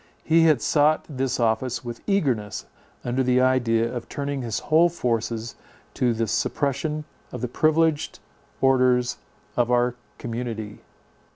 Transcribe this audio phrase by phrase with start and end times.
[0.23, 2.65] He had sought this office with eagerness,
[3.05, 5.53] under the idea of turning his whole forces
[5.93, 8.17] to the suppression of the privileged
[8.61, 9.17] orders
[9.55, 10.79] of our community.